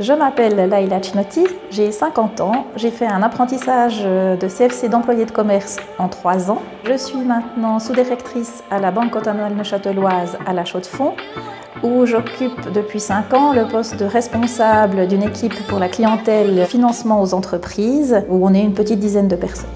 [0.00, 5.30] Je m'appelle Laila Chinotti, j'ai 50 ans, j'ai fait un apprentissage de CFC d'employé de
[5.30, 6.60] commerce en 3 ans.
[6.82, 11.14] Je suis maintenant sous-directrice à la Banque cantonale neuchâteloise à la Chaux-de-Fonds
[11.84, 17.22] où j'occupe depuis 5 ans le poste de responsable d'une équipe pour la clientèle financement
[17.22, 19.70] aux entreprises où on est une petite dizaine de personnes.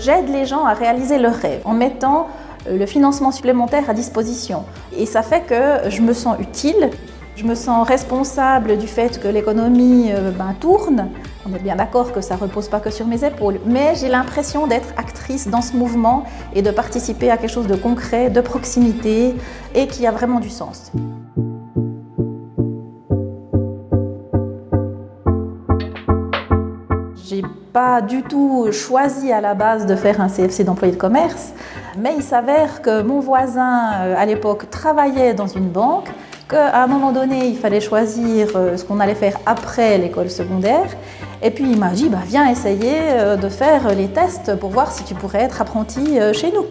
[0.00, 2.26] J'aide les gens à réaliser leurs rêves en mettant
[2.68, 4.64] le financement supplémentaire à disposition.
[4.98, 6.90] Et ça fait que je me sens utile
[7.36, 11.10] je me sens responsable du fait que l'économie euh, ben, tourne.
[11.46, 14.08] On est bien d'accord que ça ne repose pas que sur mes épaules, mais j'ai
[14.08, 18.40] l'impression d'être actrice dans ce mouvement et de participer à quelque chose de concret, de
[18.40, 19.34] proximité
[19.74, 20.92] et qui a vraiment du sens.
[27.28, 27.42] J'ai
[27.74, 31.52] pas du tout choisi à la base de faire un CFC d'employé de commerce,
[31.98, 36.08] mais il s'avère que mon voisin euh, à l'époque travaillait dans une banque
[36.48, 40.88] qu'à un moment donné, il fallait choisir euh, ce qu'on allait faire après l'école secondaire.
[41.42, 44.92] Et puis il m'a dit, bah, viens essayer euh, de faire les tests pour voir
[44.92, 46.66] si tu pourrais être apprenti euh, chez nous.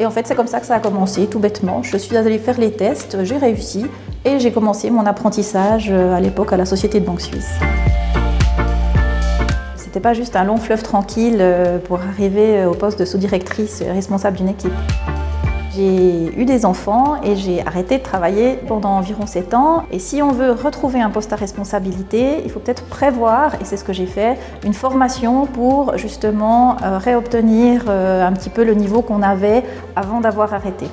[0.00, 1.82] Et en fait, c'est comme ça que ça a commencé, tout bêtement.
[1.82, 3.86] Je suis allée faire les tests, j'ai réussi
[4.24, 7.50] et j'ai commencé mon apprentissage à l'époque à la Société de Banque Suisse.
[9.74, 11.44] C'était pas juste un long fleuve tranquille
[11.86, 14.72] pour arriver au poste de sous-directrice responsable d'une équipe.
[15.78, 19.84] J'ai eu des enfants et j'ai arrêté de travailler pendant environ 7 ans.
[19.92, 23.76] Et si on veut retrouver un poste à responsabilité, il faut peut-être prévoir, et c'est
[23.76, 28.74] ce que j'ai fait, une formation pour justement euh, réobtenir euh, un petit peu le
[28.74, 29.62] niveau qu'on avait
[29.94, 30.86] avant d'avoir arrêté.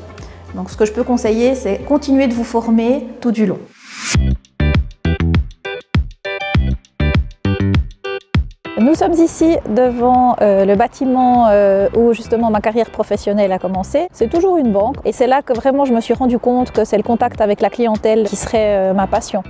[0.53, 3.57] Donc ce que je peux conseiller, c'est continuer de vous former tout du long.
[8.85, 14.05] Nous sommes ici devant euh, le bâtiment euh, où justement ma carrière professionnelle a commencé.
[14.11, 16.85] C'est toujours une banque et c'est là que vraiment je me suis rendu compte que
[16.85, 19.41] c'est le contact avec la clientèle qui serait euh, ma passion.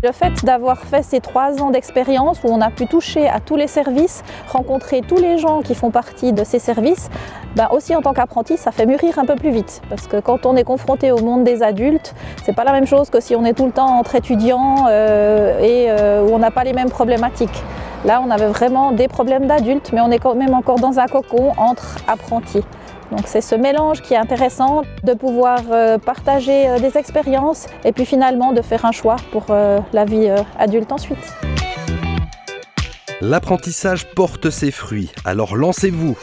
[0.00, 3.56] Le fait d'avoir fait ces trois ans d'expérience où on a pu toucher à tous
[3.56, 7.10] les services, rencontrer tous les gens qui font partie de ces services,
[7.56, 9.82] ben aussi en tant qu'apprenti, ça fait mûrir un peu plus vite.
[9.90, 12.14] Parce que quand on est confronté au monde des adultes,
[12.44, 15.58] c'est pas la même chose que si on est tout le temps entre étudiants euh,
[15.58, 17.64] et euh, où on n'a pas les mêmes problématiques.
[18.04, 21.06] Là, on avait vraiment des problèmes d'adultes, mais on est quand même encore dans un
[21.06, 22.62] cocon entre apprentis.
[23.10, 27.92] Donc c'est ce mélange qui est intéressant de pouvoir euh, partager euh, des expériences et
[27.92, 31.18] puis finalement de faire un choix pour euh, la vie adulte ensuite.
[33.20, 36.16] L'apprentissage porte ses fruits, alors lancez-vous